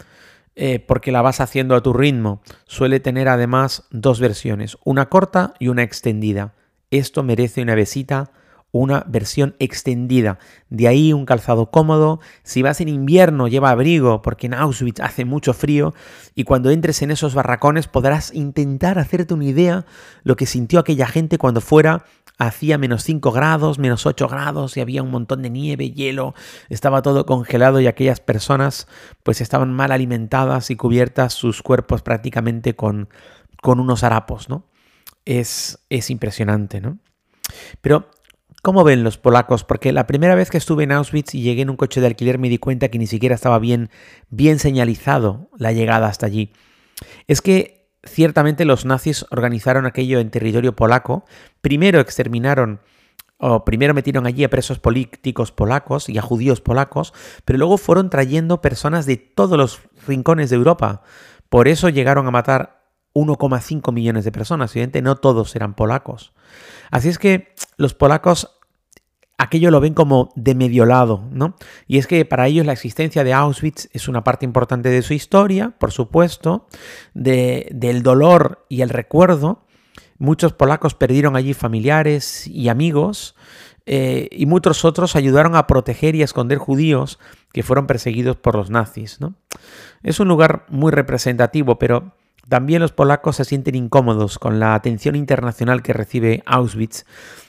Eh, 0.59 0.79
porque 0.79 1.13
la 1.13 1.21
vas 1.21 1.43
haciendo 1.43 1.75
a 1.75 1.83
tu 1.83 1.93
ritmo. 1.93 2.41
Suele 2.65 2.99
tener 2.99 3.29
además 3.29 3.85
dos 3.91 4.21
versiones, 4.21 4.79
una 4.85 5.11
corta 5.11 5.53
y 5.59 5.69
una 5.69 5.83
extendida. 5.83 6.55
Esto 6.91 7.23
merece 7.23 7.61
una 7.61 7.75
visita 7.75 8.31
una 8.77 9.05
versión 9.07 9.57
extendida. 9.59 10.39
De 10.69 10.89
ahí 10.89 11.13
un 11.13 11.27
calzado 11.27 11.71
cómodo. 11.71 12.21
Si 12.43 12.63
vas 12.63 12.81
en 12.81 12.89
invierno, 12.89 13.49
lleva 13.49 13.71
abrigo, 13.71 14.23
porque 14.23 14.47
en 14.47 14.55
Auschwitz 14.55 15.01
hace 15.01 15.25
mucho 15.25 15.53
frío. 15.53 15.95
Y 16.35 16.45
cuando 16.45 16.71
entres 16.71 17.03
en 17.03 17.11
esos 17.11 17.35
barracones 17.35 17.89
podrás 17.89 18.35
intentar 18.35 18.99
hacerte 18.99 19.35
una 19.35 19.45
idea 19.45 19.87
lo 20.23 20.37
que 20.37 20.47
sintió 20.47 20.81
aquella 20.81 21.07
gente 21.07 21.39
cuando 21.39 21.61
fuera 21.61 22.05
hacía 22.39 22.79
menos 22.79 23.03
5 23.03 23.33
grados, 23.33 23.79
menos 23.79 24.07
8 24.07 24.29
grados 24.29 24.77
y 24.77 24.81
había 24.81 25.03
un 25.03 25.11
montón 25.11 25.43
de 25.43 25.51
nieve, 25.51 25.91
hielo, 25.91 26.35
estaba 26.69 27.03
todo 27.03 27.27
congelado 27.27 27.81
y 27.81 27.87
aquellas 27.87 28.21
personas 28.21 28.87
pues 29.23 29.41
estaban 29.41 29.73
mal 29.73 29.93
alimentadas 29.93 30.71
y 30.71 30.77
cubiertas 30.77 31.33
sus 31.33 31.63
cuerpos 31.63 32.03
prácticamente 32.03 32.77
con, 32.77 33.09
con 33.63 33.81
unos 33.81 34.05
harapos, 34.05 34.49
¿no? 34.49 34.67
Es, 35.25 35.79
es 35.89 36.11
impresionante, 36.11 36.81
¿no? 36.81 36.99
Pero 37.81 38.11
¿Cómo 38.67 38.83
ven 38.83 39.05
los 39.05 39.17
polacos? 39.17 39.63
Porque 39.63 39.93
la 39.93 40.09
primera 40.09 40.35
vez 40.35 40.51
que 40.51 40.59
estuve 40.59 40.83
en 40.83 40.91
Auschwitz 40.91 41.37
y 41.37 41.41
llegué 41.41 41.63
en 41.63 41.71
un 41.71 41.77
coche 41.77 42.01
de 42.01 42.09
alquiler 42.09 42.41
me 42.41 42.49
di 42.49 42.59
cuenta 42.59 42.89
que 42.89 42.99
ni 42.99 43.07
siquiera 43.07 43.37
estaba 43.37 43.61
bien, 43.61 43.91
bien 44.29 44.59
señalizado 44.59 45.51
la 45.57 45.71
llegada 45.71 46.09
hasta 46.09 46.27
allí. 46.27 46.53
Es 47.29 47.43
que 47.43 47.93
ciertamente 48.03 48.65
los 48.65 48.85
nazis 48.85 49.25
organizaron 49.31 49.87
aquello 49.87 50.19
en 50.19 50.33
territorio 50.33 50.75
polaco. 50.75 51.25
Primero 51.61 52.01
exterminaron 52.01 52.81
o 53.39 53.65
primero 53.65 53.95
metieron 53.95 54.27
allí 54.27 54.43
a 54.43 54.51
presos 54.51 54.81
políticos 54.81 55.53
polacos 55.53 56.09
y 56.09 56.19
a 56.19 56.23
judíos 56.23 56.61
polacos, 56.61 57.15
pero 57.45 57.61
luego 57.61 57.79
fueron 57.79 58.11
trayendo 58.11 58.63
personas 58.63 59.07
de 59.07 59.17
todos 59.17 59.57
los 59.57 59.79
rincones 60.09 60.51
de 60.51 60.57
Europa. 60.57 61.03
Por 61.49 61.69
eso 61.69 61.89
llegaron 61.89 62.27
a 62.27 62.33
matar 62.33 62.83
1,5 63.15 63.93
millones 63.93 64.25
de 64.25 64.33
personas. 64.33 64.73
Evidentemente 64.73 65.03
no 65.03 65.15
todos 65.15 65.55
eran 65.55 65.75
polacos. 65.75 66.33
Así 66.91 67.09
es 67.09 67.19
que 67.19 67.55
los 67.77 67.95
polacos 67.95 68.56
aquello 69.39 69.71
lo 69.71 69.81
ven 69.81 69.95
como 69.95 70.33
de 70.35 70.55
medio 70.55 70.87
lado, 70.87 71.25
¿no? 71.31 71.57
Y 71.87 71.99
es 71.99 72.07
que 72.07 72.25
para 72.25 72.47
ellos 72.47 72.67
la 72.67 72.73
existencia 72.73 73.25
de 73.25 73.33
Auschwitz 73.33 73.89
es 73.93 74.09
una 74.09 74.25
parte 74.25 74.45
importante 74.45 74.89
de 74.89 75.03
su 75.03 75.15
historia, 75.15 75.75
por 75.79 75.93
supuesto, 75.93 76.67
del 77.15 78.03
dolor 78.03 78.65
y 78.69 78.83
el 78.83 78.89
recuerdo. 78.89 79.65
Muchos 80.19 80.53
polacos 80.53 80.95
perdieron 80.95 81.37
allí 81.37 81.53
familiares 81.53 82.47
y 82.47 82.69
amigos, 82.69 83.35
eh, 83.85 84.29
y 84.33 84.47
muchos 84.47 84.85
otros 84.85 85.15
ayudaron 85.15 85.55
a 85.55 85.67
proteger 85.67 86.17
y 86.17 86.23
a 86.23 86.25
esconder 86.25 86.59
judíos 86.59 87.19
que 87.53 87.63
fueron 87.63 87.87
perseguidos 87.87 88.37
por 88.37 88.57
los 88.57 88.71
nazis. 88.71 89.19
Es 90.03 90.19
un 90.19 90.29
lugar 90.29 90.67
muy 90.69 90.91
representativo, 90.91 91.79
pero 91.79 92.15
también 92.49 92.81
los 92.81 92.93
polacos 92.93 93.37
se 93.37 93.45
sienten 93.45 93.75
incómodos 93.75 94.39
con 94.39 94.59
la 94.59 94.75
atención 94.75 95.15
internacional 95.15 95.83
que 95.83 95.93
recibe 95.93 96.43
Auschwitz, 96.47 97.05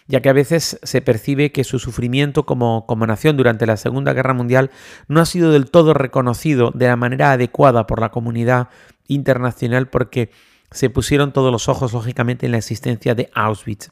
ya 0.08 0.22
que 0.22 0.30
a 0.30 0.34
veces 0.34 0.80
se 0.84 1.02
percibe 1.02 1.52
que 1.52 1.64
su 1.64 1.80
sufrimiento 1.80 2.46
como, 2.46 2.86
nación 3.08 3.38
durante 3.38 3.66
la 3.66 3.78
Segunda 3.78 4.14
Guerra 4.14 4.34
Mundial 4.34 4.72
no 5.08 5.20
ha 5.20 5.26
sido 5.26 5.52
del 5.52 5.70
todo 5.70 5.94
reconocido 5.94 6.72
de 6.74 6.88
la 6.88 6.96
manera 6.96 7.32
adecuada 7.32 7.88
por 7.88 8.00
la 8.00 8.10
comunidad 8.10 8.70
internacional 9.08 9.88
porque 9.90 10.32
se 10.72 10.90
pusieron 10.90 11.32
todos 11.32 11.52
los 11.52 11.70
ojos, 11.70 11.94
lógicamente, 11.94 12.46
en 12.46 12.52
la 12.52 12.58
existencia 12.58 13.16
de 13.16 13.30
Auschwitz. 13.34 13.92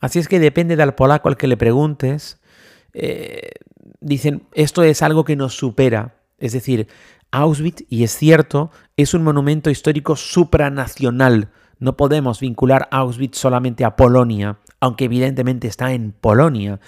Así 0.00 0.18
es 0.18 0.28
que 0.28 0.38
depende 0.38 0.76
del 0.76 0.92
polaco 0.92 1.28
al 1.28 1.36
que 1.36 1.46
le 1.46 1.56
preguntes, 1.56 2.40
eh, 2.92 3.50
dicen, 4.00 4.42
esto 4.52 4.82
es 4.82 5.02
algo 5.02 5.24
que 5.24 5.36
nos 5.36 5.56
supera. 5.56 6.16
Es 6.38 6.52
decir, 6.52 6.88
Auschwitz, 7.30 7.84
y 7.88 8.04
es 8.04 8.14
cierto, 8.16 8.70
es 8.96 9.14
un 9.14 9.22
monumento 9.22 9.70
histórico 9.70 10.16
supranacional. 10.16 11.48
No 11.80 11.96
podemos 11.96 12.40
vincular 12.40 12.88
Auschwitz 12.90 13.38
solamente 13.38 13.84
a 13.84 13.96
Polonia, 13.96 14.58
aunque 14.78 15.06
evidentemente 15.06 15.66
está 15.66 15.92
en 15.92 16.12
Polonia. 16.12 16.78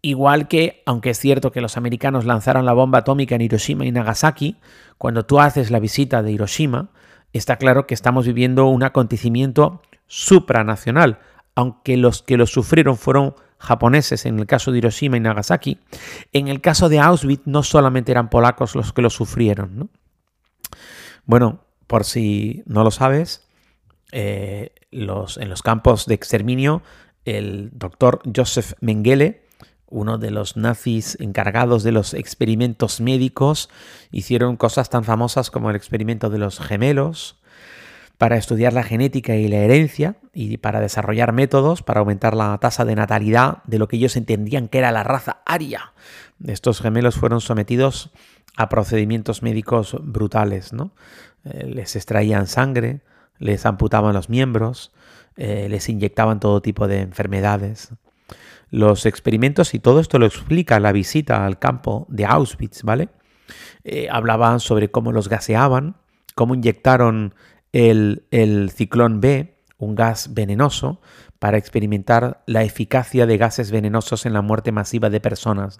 Igual 0.00 0.46
que, 0.46 0.82
aunque 0.86 1.10
es 1.10 1.18
cierto 1.18 1.50
que 1.50 1.60
los 1.60 1.76
americanos 1.76 2.24
lanzaron 2.24 2.64
la 2.64 2.72
bomba 2.72 3.00
atómica 3.00 3.34
en 3.34 3.40
Hiroshima 3.40 3.84
y 3.84 3.92
Nagasaki, 3.92 4.56
cuando 4.98 5.26
tú 5.26 5.40
haces 5.40 5.70
la 5.70 5.80
visita 5.80 6.22
de 6.22 6.32
Hiroshima, 6.32 6.90
está 7.32 7.56
claro 7.56 7.86
que 7.86 7.94
estamos 7.94 8.26
viviendo 8.26 8.66
un 8.66 8.84
acontecimiento 8.84 9.82
supranacional, 10.06 11.18
aunque 11.56 11.96
los 11.96 12.22
que 12.22 12.36
lo 12.36 12.46
sufrieron 12.46 12.96
fueron 12.96 13.34
japoneses 13.58 14.26
en 14.26 14.38
el 14.38 14.46
caso 14.46 14.70
de 14.70 14.78
Hiroshima 14.78 15.16
y 15.16 15.20
Nagasaki, 15.20 15.78
en 16.32 16.48
el 16.48 16.60
caso 16.60 16.88
de 16.88 17.00
Auschwitz 17.00 17.42
no 17.46 17.62
solamente 17.62 18.12
eran 18.12 18.30
polacos 18.30 18.76
los 18.76 18.92
que 18.92 19.02
lo 19.02 19.10
sufrieron. 19.10 19.90
Bueno, 21.24 21.60
por 21.86 22.04
si 22.04 22.62
no 22.66 22.84
lo 22.84 22.90
sabes, 22.90 23.45
eh, 24.18 24.72
los, 24.90 25.36
en 25.36 25.50
los 25.50 25.60
campos 25.60 26.06
de 26.06 26.14
exterminio, 26.14 26.80
el 27.26 27.68
doctor 27.74 28.22
Joseph 28.34 28.72
Mengele, 28.80 29.42
uno 29.88 30.16
de 30.16 30.30
los 30.30 30.56
nazis 30.56 31.18
encargados 31.20 31.82
de 31.82 31.92
los 31.92 32.14
experimentos 32.14 33.02
médicos, 33.02 33.68
hicieron 34.10 34.56
cosas 34.56 34.88
tan 34.88 35.04
famosas 35.04 35.50
como 35.50 35.68
el 35.68 35.76
experimento 35.76 36.30
de 36.30 36.38
los 36.38 36.60
gemelos, 36.60 37.36
para 38.16 38.38
estudiar 38.38 38.72
la 38.72 38.84
genética 38.84 39.36
y 39.36 39.48
la 39.48 39.58
herencia 39.58 40.16
y 40.32 40.56
para 40.56 40.80
desarrollar 40.80 41.34
métodos 41.34 41.82
para 41.82 42.00
aumentar 42.00 42.34
la 42.34 42.56
tasa 42.56 42.86
de 42.86 42.94
natalidad 42.94 43.62
de 43.64 43.78
lo 43.78 43.86
que 43.86 43.96
ellos 43.96 44.16
entendían 44.16 44.68
que 44.68 44.78
era 44.78 44.92
la 44.92 45.04
raza 45.04 45.42
aria. 45.44 45.92
Estos 46.42 46.80
gemelos 46.80 47.16
fueron 47.16 47.42
sometidos 47.42 48.08
a 48.56 48.70
procedimientos 48.70 49.42
médicos 49.42 49.94
brutales, 50.00 50.72
¿no? 50.72 50.92
Eh, 51.44 51.66
les 51.66 51.94
extraían 51.94 52.46
sangre, 52.46 53.02
les 53.38 53.66
amputaban 53.66 54.14
los 54.14 54.28
miembros, 54.28 54.92
eh, 55.36 55.68
les 55.68 55.88
inyectaban 55.88 56.40
todo 56.40 56.62
tipo 56.62 56.88
de 56.88 57.00
enfermedades. 57.00 57.92
Los 58.70 59.06
experimentos, 59.06 59.74
y 59.74 59.78
todo 59.78 60.00
esto 60.00 60.18
lo 60.18 60.26
explica 60.26 60.80
la 60.80 60.92
visita 60.92 61.46
al 61.46 61.58
campo 61.58 62.06
de 62.08 62.24
Auschwitz, 62.24 62.82
¿vale? 62.82 63.10
Eh, 63.84 64.08
hablaban 64.10 64.60
sobre 64.60 64.90
cómo 64.90 65.12
los 65.12 65.28
gaseaban, 65.28 65.96
cómo 66.34 66.54
inyectaron 66.54 67.34
el, 67.72 68.70
ciclón 68.74 69.20
B, 69.20 69.62
un 69.78 69.94
gas 69.94 70.34
venenoso, 70.34 71.00
para 71.38 71.58
experimentar 71.58 72.42
la 72.46 72.64
eficacia 72.64 73.26
de 73.26 73.36
gases 73.36 73.70
venenosos 73.70 74.24
en 74.26 74.32
la 74.32 74.40
muerte 74.40 74.72
masiva 74.72 75.10
de 75.10 75.20
personas. 75.20 75.78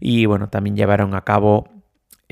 Y 0.00 0.26
bueno, 0.26 0.48
también 0.48 0.76
llevaron 0.76 1.14
a 1.14 1.22
cabo 1.22 1.68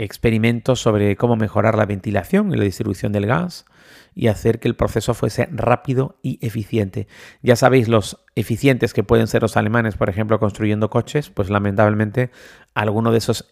experimentos 0.03 0.81
sobre 0.81 1.15
cómo 1.17 1.37
mejorar 1.37 1.77
la 1.77 1.85
ventilación 1.85 2.53
y 2.53 2.57
la 2.57 2.65
distribución 2.65 3.13
del 3.13 3.27
gas 3.27 3.67
y 4.15 4.29
hacer 4.29 4.59
que 4.59 4.69
el 4.69 4.75
proceso 4.75 5.13
fuese 5.15 5.47
rápido 5.53 6.19
y 6.23 6.45
eficiente. 6.45 7.07
Ya 7.43 7.55
sabéis 7.55 7.89
los 7.89 8.25
eficientes 8.35 8.95
que 8.95 9.05
pueden 9.05 9.27
ser 9.27 9.43
los 9.43 9.57
alemanes, 9.57 9.97
por 9.97 10.09
ejemplo, 10.09 10.39
construyendo 10.41 10.91
coches, 10.91 11.29
pues 11.31 11.51
lamentablemente 11.51 12.31
alguno 12.75 13.13
de 13.13 13.19
esos 13.19 13.47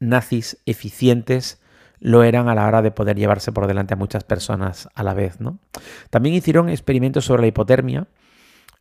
nazis 0.00 0.58
eficientes 0.66 1.60
lo 2.00 2.24
eran 2.24 2.48
a 2.48 2.54
la 2.54 2.66
hora 2.66 2.82
de 2.82 2.90
poder 2.90 3.16
llevarse 3.16 3.52
por 3.52 3.66
delante 3.66 3.94
a 3.94 3.96
muchas 3.96 4.24
personas 4.24 4.88
a 4.94 5.02
la 5.04 5.14
vez. 5.14 5.40
¿no? 5.40 5.58
También 6.10 6.34
hicieron 6.34 6.68
experimentos 6.68 7.24
sobre 7.24 7.42
la 7.42 7.48
hipotermia, 7.48 8.08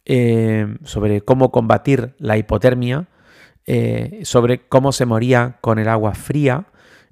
eh, 0.06 0.78
sobre 0.84 1.22
cómo 1.22 1.52
combatir 1.52 2.16
la 2.18 2.38
hipotermia, 2.38 3.08
eh, 3.72 4.22
sobre 4.24 4.68
cómo 4.68 4.92
se 4.92 5.06
moría 5.06 5.58
con 5.62 5.80
el 5.80 5.90
agua 5.90 6.14
fría 6.14 6.66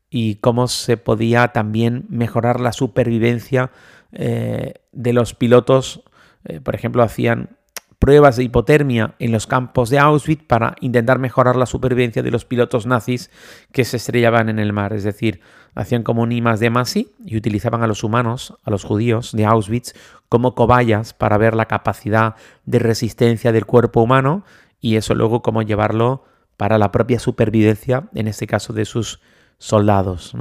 y 0.10 0.36
cómo 0.36 0.68
se 0.68 0.98
podía 0.98 1.50
también 1.50 2.06
mejorar 2.10 2.60
la 2.60 2.72
supervivencia 2.72 3.72
eh, 4.12 4.76
de 4.92 5.14
los 5.14 5.34
pilotos 5.34 6.04
eh, 6.48 6.62
por 6.62 6.76
ejemplo, 6.76 7.04
hacían 7.04 7.58
pruebas 8.00 8.38
de 8.38 8.44
hipotermia 8.44 9.16
en 9.20 9.32
los 9.32 9.48
campos 9.48 9.90
de 9.90 10.00
Auschwitz 10.00 10.44
para 10.46 10.76
intentar 10.82 11.20
mejorar 11.20 11.56
la 11.56 11.66
supervivencia 11.66 12.22
de 12.22 12.32
los 12.32 12.46
pilotos 12.46 12.86
nazis 12.86 13.32
que 13.72 13.86
se 13.86 13.98
estrellaban 13.98 14.50
en 14.50 14.60
el 14.60 14.72
mar. 14.72 14.94
Es 14.94 15.04
decir, 15.04 15.42
hacían 15.76 16.04
como 16.04 16.22
un 16.22 16.32
I 16.32 16.42
de 16.42 16.70
Masi 16.70 17.12
y 17.26 17.38
utilizaban 17.38 17.84
a 17.84 17.88
los 17.88 18.04
humanos, 18.04 18.54
a 18.64 18.70
los 18.70 18.84
judíos 18.84 19.32
de 19.34 19.46
Auschwitz, 19.46 19.94
como 20.30 20.56
cobayas 20.56 21.14
para 21.14 21.38
ver 21.38 21.56
la 21.56 21.66
capacidad 21.66 22.36
de 22.66 22.80
resistencia 22.80 23.52
del 23.52 23.66
cuerpo 23.66 24.02
humano 24.02 24.46
y 24.80 24.96
eso 24.96 25.16
luego 25.16 25.42
cómo 25.42 25.64
llevarlo 25.64 26.24
para 26.58 26.80
la 26.80 26.92
propia 26.92 27.20
supervivencia, 27.20 28.10
en 28.14 28.28
este 28.28 28.48
caso 28.48 28.74
de 28.74 28.86
sus 28.86 29.22
soldados. 29.60 30.34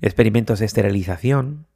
Experimentos 0.00 0.58
de 0.58 0.66
esterilización, 0.66 1.66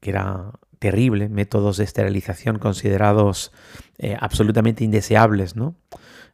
que 0.00 0.10
era 0.10 0.52
terrible, 0.80 1.28
métodos 1.28 1.78
de 1.78 1.84
esterilización 1.84 2.58
considerados 2.58 3.52
eh, 3.98 4.16
absolutamente 4.20 4.84
indeseables. 4.84 5.54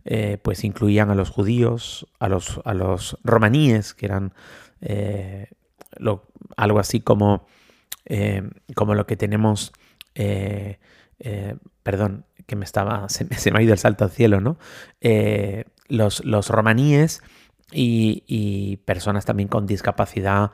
Eh, 0.07 0.39
pues 0.43 0.65
incluían 0.65 1.11
a 1.11 1.15
los 1.15 1.29
judíos, 1.29 2.07
a 2.19 2.29
los, 2.29 2.61
a 2.65 2.73
los 2.73 3.19
romaníes, 3.23 3.93
que 3.93 4.07
eran 4.07 4.33
eh, 4.81 5.51
algo 6.57 6.79
así 6.79 7.01
como, 7.01 7.47
como 8.75 8.95
lo 8.95 9.07
que 9.07 9.17
tenemos, 9.17 9.73
perdón, 11.83 12.25
que 12.47 12.57
me 12.57 12.65
estaba, 12.65 13.09
se, 13.11 13.53
me 13.53 13.59
ha 13.59 13.63
ido 13.63 13.73
el 13.73 13.79
salto 13.79 14.05
al 14.05 14.11
cielo, 14.11 14.41
¿no? 14.41 14.59
Los, 15.91 16.25
los 16.25 16.49
romaníes 16.49 17.23
y, 17.73 18.25
y, 18.27 18.79
personas 18.79 19.25
también 19.27 19.49
con 19.49 19.67
discapacidad 19.67 20.53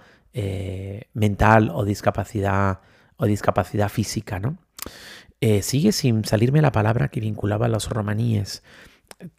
mental 1.15 1.71
o 1.73 1.87
discapacidad 1.87 2.81
o 3.17 3.25
discapacidad 3.25 3.89
física, 3.89 4.39
¿no? 4.39 4.59
Eh, 5.41 5.63
sigue 5.63 5.93
sin 5.93 6.25
salirme 6.25 6.63
la 6.63 6.73
palabra 6.73 7.09
que 7.09 7.21
vinculaba 7.21 7.67
a 7.67 7.69
los 7.69 7.91
romaníes, 7.91 8.63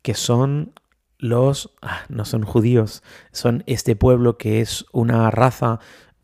que 0.04 0.14
son 0.14 0.74
los, 1.18 1.76
ah, 1.82 2.02
no 2.10 2.26
son 2.26 2.44
judíos, 2.44 3.04
son 3.32 3.64
este 3.66 3.96
pueblo 3.96 4.38
que 4.38 4.62
es 4.62 4.86
una 4.92 5.32
raza, 5.32 5.80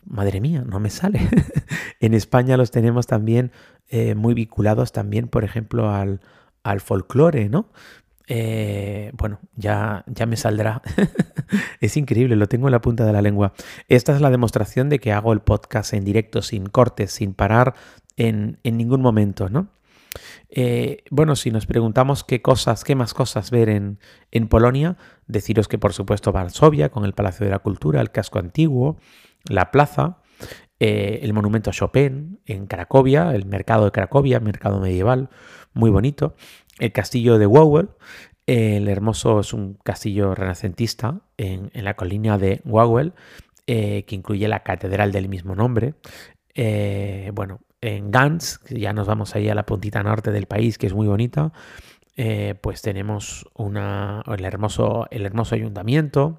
madre 0.05 0.41
mía, 0.41 0.63
no 0.65 0.79
me 0.79 0.91
sale. 0.91 1.27
en 1.99 2.13
España 2.13 2.57
los 2.57 2.69
tenemos 2.69 3.07
también 3.07 3.51
eh, 3.87 4.13
muy 4.13 4.35
vinculados 4.35 4.91
también, 4.91 5.27
por 5.27 5.43
ejemplo, 5.43 5.89
al, 5.89 6.21
al 6.61 6.79
folclore, 6.79 7.49
¿no? 7.49 7.71
Eh, 8.27 9.11
bueno, 9.13 9.39
ya, 9.55 10.03
ya 10.07 10.25
me 10.25 10.37
saldrá. 10.37 10.81
es 11.81 11.97
increíble, 11.97 12.35
lo 12.35 12.47
tengo 12.47 12.67
en 12.67 12.71
la 12.71 12.81
punta 12.81 13.05
de 13.05 13.13
la 13.13 13.21
lengua. 13.21 13.53
Esta 13.89 14.15
es 14.15 14.21
la 14.21 14.29
demostración 14.29 14.89
de 14.89 14.99
que 14.99 15.11
hago 15.11 15.33
el 15.33 15.41
podcast 15.41 15.93
en 15.93 16.05
directo, 16.05 16.41
sin 16.41 16.67
cortes, 16.67 17.11
sin 17.11 17.33
parar 17.33 17.73
en, 18.15 18.59
ningún 18.63 19.01
momento, 19.01 19.49
¿no? 19.49 19.69
Eh, 20.49 21.03
bueno, 21.09 21.35
si 21.35 21.49
nos 21.49 21.65
preguntamos 21.65 22.23
qué 22.23 22.41
cosas, 22.41 22.83
qué 22.83 22.95
más 22.95 23.15
cosas 23.15 23.49
ver 23.49 23.69
en, 23.69 23.99
en 24.31 24.47
Polonia, 24.47 24.97
deciros 25.25 25.67
que 25.67 25.79
por 25.79 25.93
supuesto 25.93 26.31
Varsovia, 26.31 26.89
con 26.89 27.03
el 27.03 27.13
Palacio 27.13 27.45
de 27.45 27.51
la 27.51 27.59
Cultura, 27.59 27.99
el 27.99 28.11
casco 28.11 28.37
antiguo, 28.37 28.97
la 29.49 29.71
plaza, 29.71 30.19
eh, 30.85 31.21
el 31.23 31.31
monumento 31.31 31.69
a 31.69 31.73
Chopin 31.73 32.41
en 32.45 32.67
Cracovia, 32.67 33.33
el 33.33 33.45
mercado 33.45 33.85
de 33.85 33.91
Cracovia, 33.91 34.41
mercado 34.41 34.81
medieval, 34.81 35.29
muy 35.73 35.89
bonito 35.89 36.35
el 36.77 36.91
castillo 36.91 37.37
de 37.37 37.47
Wawel. 37.47 37.87
El 38.47 38.89
hermoso 38.89 39.39
es 39.39 39.53
un 39.53 39.75
castillo 39.75 40.35
renacentista 40.35 41.21
en, 41.37 41.71
la 41.73 41.93
colina 41.93 42.37
de 42.37 42.59
Wawel, 42.65 43.13
eh, 43.65 44.03
que 44.03 44.15
incluye 44.15 44.45
la 44.49 44.63
catedral 44.63 45.13
del 45.13 45.29
mismo 45.29 45.55
nombre. 45.55 45.93
Eh, 46.53 47.31
bueno, 47.33 47.61
en 47.79 48.11
Gans, 48.11 48.59
ya 48.67 48.91
nos 48.91 49.07
vamos 49.07 49.37
ahí 49.37 49.47
a 49.47 49.55
la 49.55 49.65
puntita 49.65 50.03
norte 50.03 50.31
del 50.31 50.47
país, 50.47 50.77
que 50.77 50.87
es 50.87 50.93
muy 50.93 51.07
bonita, 51.07 51.53
pues 52.59 52.81
tenemos 52.81 53.45
una, 53.53 54.21
el, 54.27 54.43
hermoso, 54.43 55.07
el 55.11 55.25
hermoso 55.25 55.55
ayuntamiento, 55.55 56.37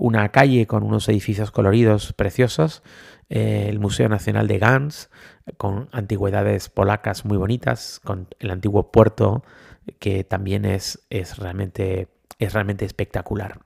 una 0.00 0.30
calle 0.30 0.66
con 0.66 0.82
unos 0.82 1.08
edificios 1.10 1.50
coloridos 1.50 2.14
preciosos, 2.14 2.82
el 3.28 3.78
Museo 3.78 4.08
Nacional 4.08 4.48
de 4.48 4.58
Gans, 4.58 5.10
con 5.58 5.90
antigüedades 5.92 6.70
polacas 6.70 7.26
muy 7.26 7.36
bonitas, 7.36 8.00
con 8.02 8.26
el 8.38 8.50
antiguo 8.50 8.90
puerto 8.90 9.44
que 9.98 10.24
también 10.24 10.64
es, 10.64 11.00
es, 11.10 11.36
realmente, 11.36 12.08
es 12.38 12.54
realmente 12.54 12.86
espectacular. 12.86 13.60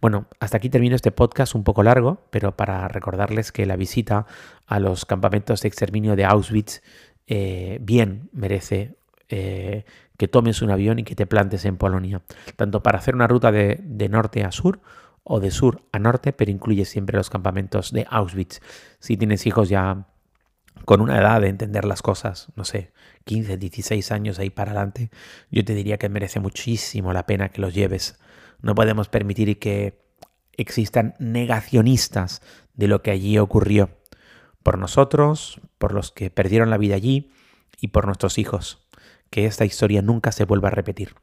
Bueno, 0.00 0.26
hasta 0.40 0.56
aquí 0.56 0.70
termino 0.70 0.96
este 0.96 1.12
podcast 1.12 1.54
un 1.54 1.62
poco 1.62 1.84
largo, 1.84 2.26
pero 2.30 2.56
para 2.56 2.88
recordarles 2.88 3.52
que 3.52 3.64
la 3.64 3.76
visita 3.76 4.26
a 4.66 4.80
los 4.80 5.06
campamentos 5.06 5.62
de 5.62 5.68
exterminio 5.68 6.16
de 6.16 6.24
Auschwitz 6.24 6.82
eh, 7.28 7.78
bien 7.80 8.28
merece 8.32 8.96
eh, 9.28 9.84
que 10.16 10.26
tomes 10.26 10.62
un 10.62 10.70
avión 10.70 10.98
y 10.98 11.04
que 11.04 11.14
te 11.14 11.26
plantes 11.26 11.64
en 11.64 11.76
Polonia, 11.76 12.22
tanto 12.56 12.82
para 12.82 12.98
hacer 12.98 13.14
una 13.14 13.28
ruta 13.28 13.52
de, 13.52 13.78
de 13.84 14.08
norte 14.08 14.42
a 14.42 14.50
sur, 14.50 14.80
o 15.28 15.40
de 15.40 15.50
sur 15.50 15.82
a 15.92 15.98
norte, 15.98 16.32
pero 16.32 16.52
incluye 16.52 16.84
siempre 16.84 17.16
los 17.16 17.30
campamentos 17.30 17.90
de 17.90 18.06
Auschwitz. 18.08 18.60
Si 19.00 19.16
tienes 19.16 19.44
hijos 19.44 19.68
ya 19.68 20.06
con 20.84 21.00
una 21.00 21.18
edad 21.18 21.40
de 21.40 21.48
entender 21.48 21.84
las 21.84 22.00
cosas, 22.00 22.52
no 22.54 22.64
sé, 22.64 22.92
15, 23.24 23.56
16 23.56 24.12
años 24.12 24.38
ahí 24.38 24.50
para 24.50 24.70
adelante, 24.70 25.10
yo 25.50 25.64
te 25.64 25.74
diría 25.74 25.98
que 25.98 26.08
merece 26.08 26.38
muchísimo 26.38 27.12
la 27.12 27.26
pena 27.26 27.48
que 27.48 27.60
los 27.60 27.74
lleves. 27.74 28.20
No 28.62 28.76
podemos 28.76 29.08
permitir 29.08 29.58
que 29.58 30.00
existan 30.52 31.16
negacionistas 31.18 32.40
de 32.74 32.86
lo 32.86 33.02
que 33.02 33.10
allí 33.10 33.36
ocurrió. 33.38 33.90
Por 34.62 34.78
nosotros, 34.78 35.60
por 35.78 35.92
los 35.92 36.12
que 36.12 36.30
perdieron 36.30 36.70
la 36.70 36.78
vida 36.78 36.94
allí 36.94 37.32
y 37.80 37.88
por 37.88 38.06
nuestros 38.06 38.38
hijos. 38.38 38.86
Que 39.30 39.46
esta 39.46 39.64
historia 39.64 40.02
nunca 40.02 40.30
se 40.30 40.44
vuelva 40.44 40.68
a 40.68 40.72
repetir. 40.72 41.16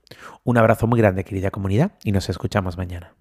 Un 0.44 0.58
abrazo 0.58 0.88
muy 0.88 1.00
grande, 1.00 1.24
querida 1.24 1.52
comunidad, 1.52 1.94
y 2.04 2.12
nos 2.12 2.28
escuchamos 2.28 2.78
mañana. 2.78 3.16